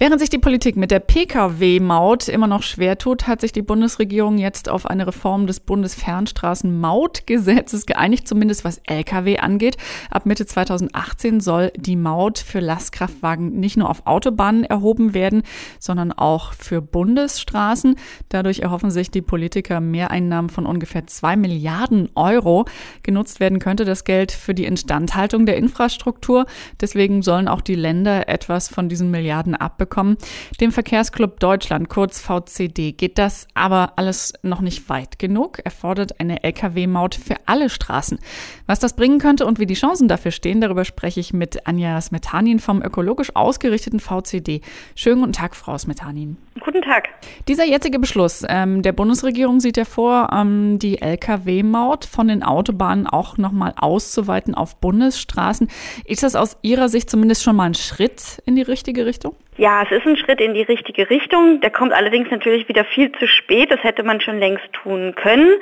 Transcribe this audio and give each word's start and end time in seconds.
Während 0.00 0.20
sich 0.20 0.30
die 0.30 0.38
Politik 0.38 0.76
mit 0.76 0.92
der 0.92 1.00
Pkw-Maut 1.00 2.28
immer 2.28 2.46
noch 2.46 2.62
schwer 2.62 2.98
tut, 2.98 3.26
hat 3.26 3.40
sich 3.40 3.50
die 3.50 3.62
Bundesregierung 3.62 4.38
jetzt 4.38 4.68
auf 4.68 4.86
eine 4.86 5.08
Reform 5.08 5.48
des 5.48 5.58
Bundesfernstraßenmautgesetzes 5.58 7.84
geeinigt, 7.84 8.28
zumindest 8.28 8.64
was 8.64 8.80
Lkw 8.86 9.38
angeht. 9.38 9.76
Ab 10.08 10.24
Mitte 10.24 10.46
2018 10.46 11.40
soll 11.40 11.72
die 11.76 11.96
Maut 11.96 12.38
für 12.38 12.60
Lastkraftwagen 12.60 13.58
nicht 13.58 13.76
nur 13.76 13.90
auf 13.90 14.06
Autobahnen 14.06 14.62
erhoben 14.62 15.14
werden, 15.14 15.42
sondern 15.80 16.12
auch 16.12 16.52
für 16.52 16.80
Bundesstraßen. 16.80 17.96
Dadurch 18.28 18.60
erhoffen 18.60 18.92
sich 18.92 19.10
die 19.10 19.22
Politiker 19.22 19.80
Mehreinnahmen 19.80 20.48
von 20.48 20.64
ungefähr 20.64 21.08
zwei 21.08 21.34
Milliarden 21.34 22.08
Euro. 22.14 22.66
Genutzt 23.02 23.40
werden 23.40 23.58
könnte 23.58 23.84
das 23.84 24.04
Geld 24.04 24.30
für 24.30 24.54
die 24.54 24.66
Instandhaltung 24.66 25.44
der 25.44 25.56
Infrastruktur. 25.56 26.46
Deswegen 26.80 27.22
sollen 27.22 27.48
auch 27.48 27.62
die 27.62 27.74
Länder 27.74 28.28
etwas 28.28 28.68
von 28.68 28.88
diesen 28.88 29.10
Milliarden 29.10 29.56
abbekommen 29.56 29.87
bekommen. 29.88 30.18
Dem 30.60 30.70
Verkehrsclub 30.70 31.40
Deutschland, 31.40 31.88
kurz 31.88 32.20
VCD, 32.20 32.92
geht 32.92 33.16
das 33.18 33.48
aber 33.54 33.94
alles 33.96 34.34
noch 34.42 34.60
nicht 34.60 34.88
weit 34.88 35.18
genug. 35.18 35.60
Er 35.64 35.70
fordert 35.70 36.20
eine 36.20 36.44
Lkw-Maut 36.44 37.14
für 37.14 37.36
alle 37.46 37.70
Straßen. 37.70 38.18
Was 38.66 38.80
das 38.80 38.94
bringen 38.94 39.18
könnte 39.18 39.46
und 39.46 39.58
wie 39.58 39.66
die 39.66 39.74
Chancen 39.74 40.08
dafür 40.08 40.30
stehen, 40.30 40.60
darüber 40.60 40.84
spreche 40.84 41.20
ich 41.20 41.32
mit 41.32 41.66
Anja 41.66 42.00
Smetanin 42.00 42.60
vom 42.60 42.82
ökologisch 42.82 43.34
ausgerichteten 43.34 44.00
VCD. 44.00 44.60
Schönen 44.94 45.20
guten 45.20 45.32
Tag, 45.32 45.56
Frau 45.56 45.76
Smetanin. 45.78 46.36
Guten 46.60 46.82
Tag. 46.82 47.08
Dieser 47.46 47.64
jetzige 47.64 47.98
Beschluss 47.98 48.44
ähm, 48.48 48.82
der 48.82 48.92
Bundesregierung 48.92 49.60
sieht 49.60 49.76
ja 49.76 49.84
vor, 49.84 50.28
ähm, 50.32 50.78
die 50.78 51.00
Lkw-Maut 51.00 52.04
von 52.04 52.28
den 52.28 52.42
Autobahnen 52.42 53.06
auch 53.06 53.38
nochmal 53.38 53.72
auszuweiten 53.76 54.54
auf 54.54 54.76
Bundesstraßen. 54.76 55.68
Ist 56.04 56.22
das 56.22 56.36
aus 56.36 56.58
Ihrer 56.62 56.88
Sicht 56.88 57.08
zumindest 57.08 57.42
schon 57.42 57.56
mal 57.56 57.64
ein 57.64 57.74
Schritt 57.74 58.42
in 58.44 58.56
die 58.56 58.62
richtige 58.62 59.06
Richtung? 59.06 59.34
Ja, 59.60 59.82
es 59.82 59.90
ist 59.90 60.06
ein 60.06 60.16
Schritt 60.16 60.40
in 60.40 60.54
die 60.54 60.62
richtige 60.62 61.10
Richtung. 61.10 61.60
Der 61.60 61.70
kommt 61.70 61.92
allerdings 61.92 62.30
natürlich 62.30 62.68
wieder 62.68 62.84
viel 62.84 63.10
zu 63.10 63.26
spät. 63.26 63.72
Das 63.72 63.82
hätte 63.82 64.04
man 64.04 64.20
schon 64.20 64.38
längst 64.38 64.72
tun 64.72 65.16
können. 65.16 65.52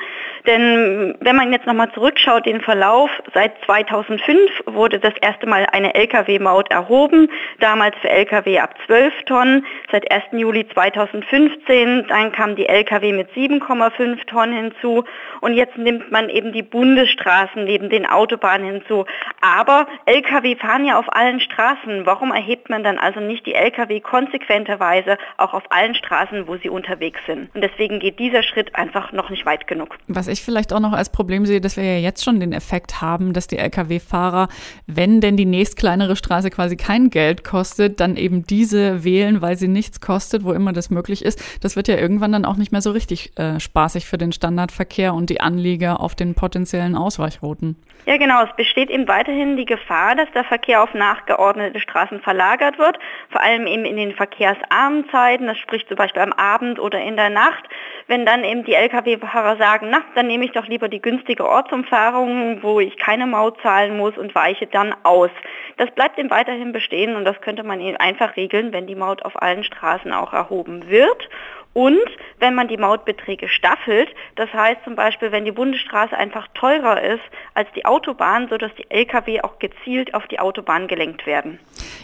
Denn 0.47 1.17
wenn 1.21 1.35
man 1.35 1.51
jetzt 1.51 1.67
nochmal 1.67 1.91
zurückschaut, 1.93 2.45
den 2.45 2.61
Verlauf, 2.61 3.09
seit 3.33 3.53
2005 3.65 4.39
wurde 4.67 4.99
das 4.99 5.15
erste 5.23 5.47
Mal 5.47 5.65
eine 5.73 5.95
Lkw-Maut 5.95 6.71
erhoben, 6.71 7.31
damals 7.59 7.97
für 8.03 8.11
Lkw 8.11 8.59
ab 8.59 8.75
12 8.85 9.15
Tonnen. 9.25 9.65
Seit 9.91 10.13
1. 10.13 10.25
Juli 10.33 10.69
2015, 10.69 12.07
dann 12.09 12.33
kam 12.33 12.55
die 12.55 12.67
Lkw 12.67 13.13
mit 13.13 13.31
7,5 13.31 14.27
Tonnen 14.27 14.53
hinzu 14.53 15.05
und 15.41 15.55
jetzt 15.55 15.79
nimmt 15.79 16.13
man 16.13 16.29
eben 16.29 16.53
die 16.53 16.63
Bundesstraßen 16.63 17.65
neben 17.65 17.89
den 17.89 18.05
Autobahnen 18.05 18.73
hinzu. 18.73 19.07
Aber 19.41 19.87
Lkw 20.05 20.55
fahren 20.57 20.85
ja 20.85 20.99
auf 20.99 21.07
allen 21.17 21.41
Straßen. 21.41 22.05
Warum 22.05 22.31
erhebt 22.31 22.69
man 22.69 22.85
dann 22.85 22.99
also 22.99 23.21
nicht 23.21 23.47
die 23.47 23.55
Lkw 23.55 23.86
Lkw 23.87 24.01
konsequenterweise 24.01 25.19
auch 25.37 25.55
auf 25.55 25.65
allen 25.71 25.95
Straßen, 25.95 26.47
wo 26.47 26.57
sie 26.57 26.69
unterwegs 26.69 27.21
sind. 27.27 27.55
Und 27.55 27.63
deswegen 27.63 28.01
geht 28.01 28.19
dieser 28.19 28.43
Schritt 28.43 28.75
einfach 28.75 29.13
noch 29.13 29.31
nicht 29.31 29.47
weit 29.47 29.67
genug. 29.67 29.97
Was 30.09 30.29
ich 30.29 30.43
vielleicht 30.43 30.73
auch 30.73 30.81
noch 30.81 30.93
als 30.93 31.11
Problem 31.11 31.47
sehe, 31.47 31.61
dass 31.61 31.77
wir 31.77 31.85
ja 31.85 31.99
jetzt 31.99 32.25
schon 32.25 32.41
den 32.41 32.53
Effekt 32.53 33.01
haben, 33.01 33.33
dass 33.33 33.47
die 33.47 33.59
Lkw-Fahrer, 33.59 34.49
wenn 34.87 35.21
denn 35.21 35.37
die 35.37 35.45
nächst 35.45 35.77
kleinere 35.77 36.17
Straße 36.17 36.51
quasi 36.51 36.77
kein 36.77 37.11
Geld 37.11 37.45
kostet, 37.45 38.01
dann 38.01 38.17
eben 38.17 38.45
diese 38.45 39.05
wählen, 39.05 39.43
weil 39.43 39.57
sie 39.57 39.69
nichts 39.69 40.01
kostet, 40.01 40.45
wo 40.45 40.53
immer 40.53 40.73
das 40.73 40.91
möglich 40.91 41.25
ist. 41.25 41.43
Das 41.63 41.77
wird 41.77 41.89
ja 41.89 41.97
irgendwann 41.97 42.33
dann 42.33 42.45
auch 42.45 42.57
nicht 42.57 42.73
mehr 42.73 42.83
so 42.83 42.91
richtig 42.91 43.39
äh, 43.39 43.61
spaßig 43.61 44.07
für 44.07 44.19
den 44.19 44.33
Standardverkehr 44.33 45.15
und 45.15 45.31
die 45.31 45.41
Anlieger 45.41 46.01
auf 46.01 46.15
den 46.15 46.35
potenziellen 46.35 46.97
Ausweichrouten. 46.97 47.77
Ja, 48.07 48.19
genau. 48.19 48.45
Es 48.45 48.55
besteht 48.55 48.89
eben 48.89 49.09
weiterhin 49.09 49.57
die 49.57 49.65
Gefahr, 49.65 50.15
dass 50.15 50.31
der 50.31 50.45
Verkehr 50.45 50.83
auf 50.83 50.95
nachgeordnete 50.95 51.81
Straßen 51.81 52.21
verlagert 52.21 52.79
wird, 52.79 52.99
vor 53.31 53.41
allem 53.41 53.67
eben 53.77 53.85
in 53.85 53.97
den 53.97 54.15
verkehrsarmen 54.15 55.09
Zeiten, 55.11 55.47
das 55.47 55.59
spricht 55.59 55.89
zum 55.89 55.97
Beispiel 55.97 56.23
am 56.23 56.33
Abend 56.33 56.79
oder 56.79 57.01
in 57.01 57.17
der 57.17 57.31
Nacht, 57.31 57.65
wenn 58.09 58.25
dann 58.25 58.45
eben 58.45 58.65
die 58.65 58.75
Lkw-Fahrer 58.75 59.57
sagen, 59.57 59.89
na, 59.91 60.03
dann 60.15 60.27
nehme 60.27 60.45
ich 60.45 60.53
doch 60.53 60.67
lieber 60.67 60.89
die 60.89 61.03
günstige 61.03 61.49
Ortsumfahrung, 61.49 62.63
wo 62.63 62.81
ich 62.81 62.97
keine 62.99 63.27
Maut 63.27 63.61
zahlen 63.63 63.97
muss 63.97 64.17
und 64.17 64.35
weiche 64.35 64.67
dann 64.67 64.95
aus. 65.03 65.31
Das 65.77 65.91
bleibt 65.91 66.19
eben 66.19 66.31
weiterhin 66.31 66.73
bestehen 66.73 67.17
und 67.17 67.25
das 67.25 67.41
könnte 67.41 67.63
man 67.63 67.81
eben 67.81 67.97
einfach 67.97 68.37
regeln, 68.37 68.73
wenn 68.73 68.87
die 68.87 68.95
Maut 68.95 69.25
auf 69.25 69.41
allen 69.43 69.65
Straßen 69.65 70.13
auch 70.13 70.33
erhoben 70.33 70.89
wird 70.89 71.29
und 71.77 72.09
wenn 72.39 72.55
man 72.55 72.69
die 72.69 72.79
Mautbeträge 72.79 73.51
staffelt, 73.51 74.09
das 74.35 74.51
heißt 74.51 74.81
zum 74.85 74.97
Beispiel, 74.97 75.31
wenn 75.31 75.45
die 75.45 75.53
Bundesstraße 75.53 76.17
einfach 76.17 76.49
teurer 76.55 77.03
ist 77.03 77.21
als 77.53 77.69
die 77.77 77.85
Autobahn, 77.85 78.49
sodass 78.49 78.71
die 78.79 78.91
Lkw 78.91 79.43
auch 79.43 79.59
gezielt 79.59 80.15
auf 80.15 80.27
die 80.27 80.41
Autobahn 80.41 80.89
gelenkt 80.89 81.27
werden. 81.27 81.59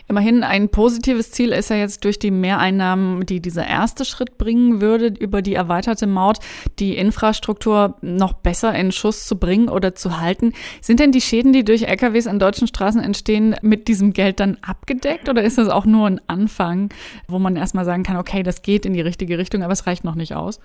Immerhin 0.09 0.45
ein 0.45 0.69
positives 0.69 1.31
Ziel 1.31 1.53
ist 1.53 1.71
ja 1.71 1.77
jetzt 1.77 2.05
durch 2.05 2.19
die 2.19 2.31
Mehreinnahmen, 2.31 3.25
die 3.25 3.41
dieser 3.41 3.67
erste 3.67 4.05
Schritt 4.05 4.37
bringen 4.37 4.83
würde, 4.83 5.07
über 5.19 5.41
die 5.41 5.55
erweiterte 5.55 5.92
Maut, 6.07 6.39
die 6.79 6.97
Infrastruktur 6.97 7.97
noch 8.03 8.35
besser 8.35 8.75
in 8.75 8.93
Schuss 8.93 9.27
zu 9.27 9.37
bringen 9.37 9.69
oder 9.69 9.95
zu 9.95 10.21
halten. 10.21 10.53
Sind 10.81 11.01
denn 11.01 11.13
die 11.13 11.21
Schäden, 11.21 11.53
die 11.53 11.65
durch 11.65 11.89
LKWs 11.89 12.27
an 12.27 12.39
deutschen 12.39 12.67
Straßen 12.67 13.01
entstehen, 13.01 13.57
mit 13.63 13.89
diesem 13.89 14.13
Geld 14.13 14.41
dann 14.41 14.59
abgedeckt 14.63 15.29
oder 15.29 15.43
ist 15.43 15.59
das 15.59 15.69
auch 15.69 15.87
nur 15.87 16.07
ein 16.07 16.21
Anfang, 16.27 16.91
wo 17.27 17.39
man 17.39 17.57
erstmal 17.57 17.85
sagen 17.85 18.03
kann, 18.03 18.17
okay, 18.17 18.43
das 18.43 18.63
geht 18.63 18.85
in 18.87 18.93
die 18.93 19.01
richtige 19.01 19.39
Richtung? 19.39 19.63
aber 19.63 19.73
es 19.73 19.87
reicht 19.87 20.05
noch 20.05 20.15
nicht 20.15 20.35
aus. 20.35 20.61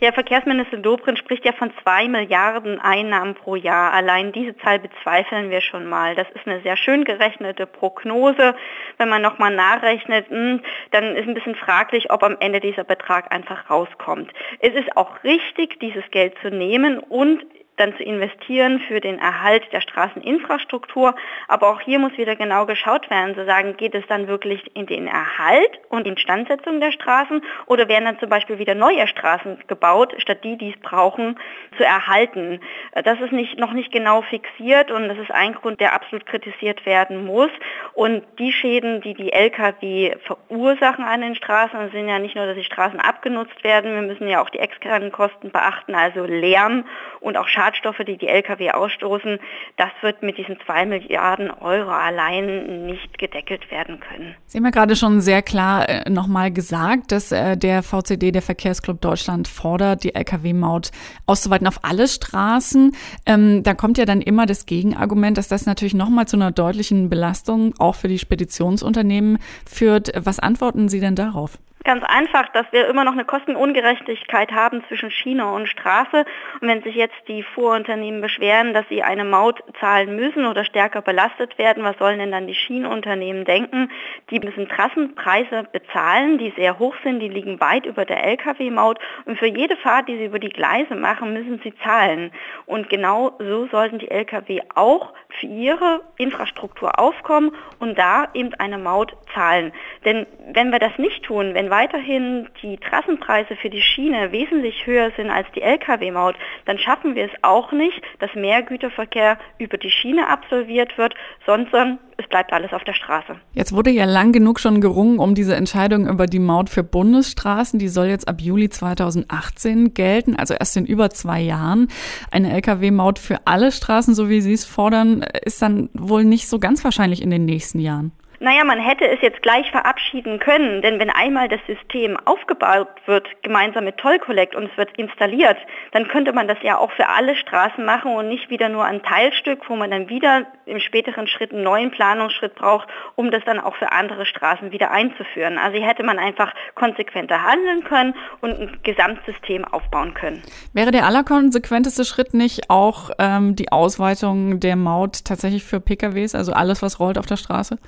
Ja, 0.00 0.12
Verkehrsminister 0.12 0.78
Dobrindt 0.78 1.18
spricht 1.18 1.44
ja 1.44 1.52
von 1.52 1.72
zwei 1.82 2.08
Milliarden 2.08 2.80
Einnahmen 2.80 3.34
pro 3.34 3.56
Jahr. 3.56 3.92
Allein 3.92 4.32
diese 4.32 4.56
Zahl 4.58 4.78
bezweifeln 4.78 5.50
wir 5.50 5.60
schon 5.60 5.86
mal. 5.86 6.14
Das 6.14 6.26
ist 6.30 6.46
eine 6.46 6.60
sehr 6.62 6.76
schön 6.76 7.04
gerechnete 7.04 7.66
Prognose. 7.66 8.54
Wenn 8.98 9.08
man 9.08 9.22
nochmal 9.22 9.54
nachrechnet, 9.54 10.28
hm, 10.28 10.60
dann 10.90 11.16
ist 11.16 11.28
ein 11.28 11.34
bisschen 11.34 11.54
fraglich, 11.54 12.10
ob 12.10 12.22
am 12.22 12.36
Ende 12.40 12.60
dieser 12.60 12.84
Betrag 12.84 13.32
einfach 13.32 13.70
rauskommt. 13.70 14.32
Es 14.58 14.74
ist 14.74 14.96
auch 14.96 15.22
richtig, 15.24 15.78
dieses 15.80 16.04
Geld 16.10 16.34
zu 16.42 16.50
nehmen 16.50 16.98
und 16.98 17.44
dann 17.82 17.96
zu 17.96 18.04
investieren 18.04 18.80
für 18.86 19.00
den 19.00 19.18
Erhalt 19.18 19.64
der 19.72 19.80
Straßeninfrastruktur. 19.80 21.14
Aber 21.48 21.70
auch 21.70 21.80
hier 21.80 21.98
muss 21.98 22.16
wieder 22.16 22.36
genau 22.36 22.64
geschaut 22.64 23.10
werden, 23.10 23.34
zu 23.34 23.44
sagen, 23.44 23.76
geht 23.76 23.94
es 23.94 24.06
dann 24.06 24.28
wirklich 24.28 24.62
in 24.74 24.86
den 24.86 25.08
Erhalt 25.08 25.80
und 25.88 26.06
Instandsetzung 26.06 26.80
der 26.80 26.92
Straßen 26.92 27.42
oder 27.66 27.88
werden 27.88 28.04
dann 28.04 28.18
zum 28.20 28.28
Beispiel 28.28 28.58
wieder 28.58 28.74
neue 28.74 29.06
Straßen 29.08 29.64
gebaut, 29.66 30.14
statt 30.18 30.44
die, 30.44 30.56
die 30.56 30.70
es 30.70 30.80
brauchen, 30.80 31.38
zu 31.76 31.84
erhalten. 31.84 32.60
Das 33.04 33.20
ist 33.20 33.32
nicht, 33.32 33.58
noch 33.58 33.72
nicht 33.72 33.90
genau 33.90 34.22
fixiert 34.22 34.90
und 34.92 35.08
das 35.08 35.18
ist 35.18 35.32
ein 35.32 35.54
Grund, 35.54 35.80
der 35.80 35.94
absolut 35.94 36.24
kritisiert 36.26 36.86
werden 36.86 37.26
muss. 37.26 37.50
Und 37.94 38.22
die 38.38 38.52
Schäden, 38.52 39.00
die 39.00 39.14
die 39.14 39.32
Lkw 39.32 40.14
verursachen 40.24 41.04
an 41.04 41.20
den 41.20 41.34
Straßen, 41.34 41.90
sind 41.90 42.08
ja 42.08 42.20
nicht 42.20 42.36
nur, 42.36 42.46
dass 42.46 42.56
die 42.56 42.64
Straßen 42.64 43.00
abgenutzt 43.00 43.64
werden, 43.64 43.94
wir 43.94 44.02
müssen 44.02 44.28
ja 44.28 44.40
auch 44.40 44.50
die 44.50 44.60
externen 44.60 45.10
Kosten 45.10 45.50
beachten, 45.50 45.94
also 45.94 46.24
Lärm 46.24 46.84
und 47.20 47.36
auch 47.36 47.48
Schaden 47.48 47.71
Schadstoffe, 47.72 48.04
die 48.06 48.16
die 48.16 48.28
Lkw 48.28 48.70
ausstoßen, 48.70 49.38
das 49.76 49.90
wird 50.02 50.22
mit 50.22 50.38
diesen 50.38 50.58
zwei 50.64 50.86
Milliarden 50.86 51.50
Euro 51.50 51.90
allein 51.90 52.86
nicht 52.86 53.18
gedeckelt 53.18 53.70
werden 53.70 54.00
können. 54.00 54.34
Sie 54.46 54.58
haben 54.58 54.64
ja 54.64 54.70
gerade 54.70 54.96
schon 54.96 55.20
sehr 55.20 55.42
klar 55.42 55.88
äh, 55.88 56.10
nochmal 56.10 56.52
gesagt, 56.52 57.12
dass 57.12 57.32
äh, 57.32 57.56
der 57.56 57.82
VCD, 57.82 58.32
der 58.32 58.42
Verkehrsclub 58.42 59.00
Deutschland, 59.00 59.48
fordert, 59.48 60.04
die 60.04 60.14
Lkw-Maut 60.14 60.90
auszuweiten 61.26 61.66
auf 61.66 61.80
alle 61.82 62.08
Straßen. 62.08 62.94
Ähm, 63.26 63.62
da 63.62 63.74
kommt 63.74 63.98
ja 63.98 64.04
dann 64.04 64.20
immer 64.20 64.46
das 64.46 64.66
Gegenargument, 64.66 65.38
dass 65.38 65.48
das 65.48 65.66
natürlich 65.66 65.94
nochmal 65.94 66.26
zu 66.26 66.36
einer 66.36 66.50
deutlichen 66.50 67.08
Belastung 67.08 67.74
auch 67.78 67.94
für 67.94 68.08
die 68.08 68.18
Speditionsunternehmen 68.18 69.38
führt. 69.68 70.12
Was 70.16 70.38
antworten 70.38 70.88
Sie 70.88 71.00
denn 71.00 71.16
darauf? 71.16 71.58
Ganz 71.84 72.04
einfach, 72.04 72.48
dass 72.50 72.66
wir 72.70 72.86
immer 72.86 73.02
noch 73.02 73.14
eine 73.14 73.24
Kostenungerechtigkeit 73.24 74.52
haben 74.52 74.84
zwischen 74.86 75.10
Schiene 75.10 75.50
und 75.50 75.66
Straße. 75.66 76.24
Und 76.60 76.68
wenn 76.68 76.80
sich 76.82 76.94
jetzt 76.94 77.16
die 77.26 77.42
Fuhrunternehmen 77.42 78.20
beschweren, 78.20 78.72
dass 78.72 78.88
sie 78.88 79.02
eine 79.02 79.24
Maut 79.24 79.64
zahlen 79.80 80.14
müssen 80.14 80.46
oder 80.46 80.64
stärker 80.64 81.02
belastet 81.02 81.58
werden, 81.58 81.82
was 81.82 81.98
sollen 81.98 82.20
denn 82.20 82.30
dann 82.30 82.46
die 82.46 82.54
Schienenunternehmen 82.54 83.44
denken? 83.44 83.90
Die 84.30 84.38
müssen 84.38 84.68
Trassenpreise 84.68 85.64
bezahlen, 85.72 86.38
die 86.38 86.52
sehr 86.56 86.78
hoch 86.78 86.94
sind, 87.02 87.18
die 87.18 87.28
liegen 87.28 87.58
weit 87.58 87.84
über 87.84 88.04
der 88.04 88.22
Lkw-Maut. 88.26 89.00
Und 89.24 89.40
für 89.40 89.48
jede 89.48 89.76
Fahrt, 89.76 90.08
die 90.08 90.18
sie 90.18 90.26
über 90.26 90.38
die 90.38 90.50
Gleise 90.50 90.94
machen, 90.94 91.32
müssen 91.32 91.60
sie 91.64 91.74
zahlen. 91.82 92.30
Und 92.64 92.90
genau 92.90 93.32
so 93.40 93.66
sollten 93.66 93.98
die 93.98 94.10
Lkw 94.10 94.60
auch 94.76 95.14
für 95.40 95.46
ihre 95.46 96.02
Infrastruktur 96.16 97.00
aufkommen 97.00 97.50
und 97.80 97.98
da 97.98 98.28
eben 98.34 98.54
eine 98.54 98.78
Maut 98.78 99.16
zahlen. 99.34 99.72
Denn 100.04 100.26
wenn 100.52 100.70
wir 100.70 100.78
das 100.78 100.96
nicht 100.98 101.24
tun, 101.24 101.54
wenn 101.54 101.71
weiterhin 101.72 102.48
die 102.62 102.76
Trassenpreise 102.76 103.56
für 103.56 103.70
die 103.70 103.80
Schiene 103.80 104.30
wesentlich 104.30 104.84
höher 104.84 105.10
sind 105.16 105.30
als 105.30 105.46
die 105.54 105.62
Lkw-Maut, 105.62 106.36
dann 106.66 106.78
schaffen 106.78 107.14
wir 107.14 107.24
es 107.24 107.30
auch 107.40 107.72
nicht, 107.72 107.98
dass 108.18 108.34
mehr 108.34 108.62
Güterverkehr 108.62 109.38
über 109.56 109.78
die 109.78 109.90
Schiene 109.90 110.28
absolviert 110.28 110.98
wird, 110.98 111.14
sondern 111.46 111.98
es 112.18 112.28
bleibt 112.28 112.52
alles 112.52 112.74
auf 112.74 112.84
der 112.84 112.92
Straße. 112.92 113.36
Jetzt 113.54 113.72
wurde 113.74 113.88
ja 113.88 114.04
lang 114.04 114.32
genug 114.32 114.60
schon 114.60 114.82
gerungen 114.82 115.18
um 115.18 115.34
diese 115.34 115.56
Entscheidung 115.56 116.06
über 116.06 116.26
die 116.26 116.40
Maut 116.40 116.68
für 116.68 116.82
Bundesstraßen. 116.84 117.78
Die 117.78 117.88
soll 117.88 118.08
jetzt 118.08 118.28
ab 118.28 118.42
Juli 118.42 118.68
2018 118.68 119.94
gelten, 119.94 120.36
also 120.36 120.52
erst 120.52 120.76
in 120.76 120.84
über 120.84 121.08
zwei 121.08 121.40
Jahren. 121.40 121.88
Eine 122.30 122.52
Lkw-Maut 122.52 123.18
für 123.18 123.38
alle 123.46 123.72
Straßen, 123.72 124.14
so 124.14 124.28
wie 124.28 124.42
Sie 124.42 124.52
es 124.52 124.66
fordern, 124.66 125.24
ist 125.42 125.62
dann 125.62 125.88
wohl 125.94 126.24
nicht 126.24 126.48
so 126.48 126.58
ganz 126.58 126.84
wahrscheinlich 126.84 127.22
in 127.22 127.30
den 127.30 127.46
nächsten 127.46 127.78
Jahren. 127.78 128.12
Naja, 128.42 128.64
man 128.64 128.80
hätte 128.80 129.06
es 129.06 129.20
jetzt 129.20 129.40
gleich 129.40 129.70
verabschieden 129.70 130.40
können, 130.40 130.82
denn 130.82 130.98
wenn 130.98 131.10
einmal 131.10 131.48
das 131.48 131.60
System 131.68 132.16
aufgebaut 132.24 132.88
wird, 133.06 133.28
gemeinsam 133.44 133.84
mit 133.84 133.98
Toll 133.98 134.18
Collect 134.18 134.56
und 134.56 134.68
es 134.68 134.76
wird 134.76 134.90
installiert, 134.98 135.56
dann 135.92 136.08
könnte 136.08 136.32
man 136.32 136.48
das 136.48 136.58
ja 136.62 136.76
auch 136.76 136.90
für 136.90 137.08
alle 137.08 137.36
Straßen 137.36 137.84
machen 137.84 138.12
und 138.12 138.26
nicht 138.26 138.50
wieder 138.50 138.68
nur 138.68 138.84
ein 138.84 139.00
Teilstück, 139.04 139.60
wo 139.68 139.76
man 139.76 139.92
dann 139.92 140.08
wieder 140.08 140.48
im 140.66 140.80
späteren 140.80 141.28
Schritt 141.28 141.52
einen 141.52 141.62
neuen 141.62 141.92
Planungsschritt 141.92 142.56
braucht, 142.56 142.88
um 143.14 143.30
das 143.30 143.44
dann 143.44 143.60
auch 143.60 143.76
für 143.76 143.92
andere 143.92 144.26
Straßen 144.26 144.72
wieder 144.72 144.90
einzuführen. 144.90 145.56
Also 145.56 145.78
hier 145.78 145.86
hätte 145.86 146.02
man 146.02 146.18
einfach 146.18 146.52
konsequenter 146.74 147.44
handeln 147.44 147.84
können 147.84 148.12
und 148.40 148.58
ein 148.58 148.78
Gesamtsystem 148.82 149.64
aufbauen 149.64 150.14
können. 150.14 150.42
Wäre 150.72 150.90
der 150.90 151.06
allerkonsequenteste 151.06 152.04
Schritt 152.04 152.34
nicht 152.34 152.70
auch 152.70 153.10
ähm, 153.20 153.54
die 153.54 153.70
Ausweitung 153.70 154.58
der 154.58 154.74
Maut 154.74 155.24
tatsächlich 155.24 155.62
für 155.62 155.78
PKWs, 155.78 156.34
also 156.34 156.52
alles, 156.52 156.82
was 156.82 156.98
rollt 156.98 157.18
auf 157.18 157.26
der 157.26 157.36
Straße? 157.36 157.78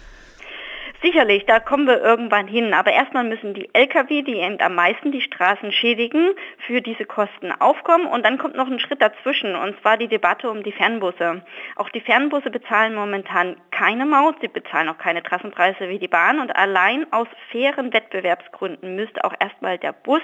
Sicherlich, 1.04 1.44
da 1.44 1.60
kommen 1.60 1.86
wir 1.86 2.00
irgendwann 2.00 2.48
hin. 2.48 2.72
Aber 2.72 2.90
erstmal 2.90 3.24
müssen 3.24 3.52
die 3.52 3.68
Lkw, 3.74 4.22
die 4.22 4.36
eben 4.36 4.58
am 4.62 4.74
meisten 4.74 5.12
die 5.12 5.20
Straßen 5.20 5.70
schädigen, 5.70 6.30
für 6.66 6.80
diese 6.80 7.04
Kosten 7.04 7.52
aufkommen. 7.52 8.06
Und 8.06 8.24
dann 8.24 8.38
kommt 8.38 8.56
noch 8.56 8.68
ein 8.68 8.80
Schritt 8.80 9.02
dazwischen, 9.02 9.54
und 9.54 9.78
zwar 9.82 9.98
die 9.98 10.08
Debatte 10.08 10.50
um 10.50 10.62
die 10.62 10.72
Fernbusse. 10.72 11.44
Auch 11.76 11.90
die 11.90 12.00
Fernbusse 12.00 12.50
bezahlen 12.50 12.94
momentan 12.94 13.56
keine 13.70 14.06
Maut, 14.06 14.36
sie 14.40 14.48
bezahlen 14.48 14.88
auch 14.88 14.96
keine 14.96 15.22
Trassenpreise 15.22 15.90
wie 15.90 15.98
die 15.98 16.08
Bahn. 16.08 16.40
Und 16.40 16.56
allein 16.56 17.12
aus 17.12 17.28
fairen 17.52 17.92
Wettbewerbsgründen 17.92 18.96
müsste 18.96 19.24
auch 19.24 19.34
erstmal 19.38 19.76
der 19.76 19.92
Bus 19.92 20.22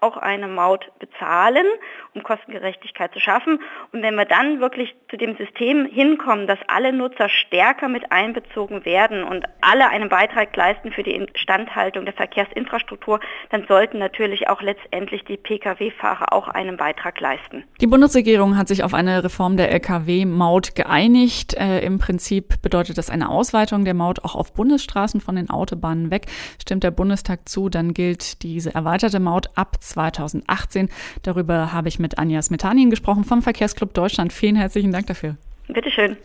auch 0.00 0.16
eine 0.16 0.48
Maut 0.48 0.90
bezahlen, 0.98 1.66
um 2.14 2.22
Kostengerechtigkeit 2.22 3.12
zu 3.12 3.20
schaffen. 3.20 3.60
Und 3.92 4.02
wenn 4.02 4.14
wir 4.14 4.24
dann 4.24 4.60
wirklich 4.60 4.94
zu 5.10 5.18
dem 5.18 5.36
System 5.36 5.84
hinkommen, 5.84 6.46
dass 6.46 6.58
alle 6.68 6.92
Nutzer 6.92 7.28
stärker 7.28 7.88
mit 7.88 8.10
einbezogen 8.10 8.86
werden 8.86 9.24
und 9.24 9.46
alle 9.60 9.90
einen 9.90 10.10
Beitrag 10.22 10.54
leisten 10.54 10.92
für 10.92 11.02
die 11.02 11.16
Instandhaltung 11.16 12.04
der 12.04 12.14
Verkehrsinfrastruktur, 12.14 13.18
dann 13.50 13.66
sollten 13.66 13.98
natürlich 13.98 14.48
auch 14.48 14.62
letztendlich 14.62 15.24
die 15.24 15.36
Pkw-Fahrer 15.36 16.32
auch 16.32 16.46
einen 16.46 16.76
Beitrag 16.76 17.18
leisten. 17.18 17.64
Die 17.80 17.88
Bundesregierung 17.88 18.56
hat 18.56 18.68
sich 18.68 18.84
auf 18.84 18.94
eine 18.94 19.24
Reform 19.24 19.56
der 19.56 19.72
Lkw-Maut 19.72 20.76
geeinigt. 20.76 21.54
Äh, 21.54 21.80
Im 21.80 21.98
Prinzip 21.98 22.62
bedeutet 22.62 22.98
das 22.98 23.10
eine 23.10 23.30
Ausweitung 23.30 23.84
der 23.84 23.94
Maut 23.94 24.24
auch 24.24 24.36
auf 24.36 24.52
Bundesstraßen 24.52 25.20
von 25.20 25.34
den 25.34 25.50
Autobahnen 25.50 26.12
weg. 26.12 26.26
Stimmt 26.60 26.84
der 26.84 26.92
Bundestag 26.92 27.48
zu, 27.48 27.68
dann 27.68 27.92
gilt 27.92 28.44
diese 28.44 28.72
erweiterte 28.72 29.18
Maut 29.18 29.50
ab 29.56 29.78
2018. 29.80 30.88
Darüber 31.24 31.72
habe 31.72 31.88
ich 31.88 31.98
mit 31.98 32.18
Anja 32.18 32.42
Smetanin 32.42 32.90
gesprochen 32.90 33.24
vom 33.24 33.42
Verkehrsclub 33.42 33.92
Deutschland. 33.92 34.32
Vielen 34.32 34.54
herzlichen 34.54 34.92
Dank 34.92 35.08
dafür. 35.08 35.36
Bitteschön. 35.66 36.16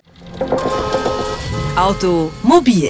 Automobil 1.75 2.89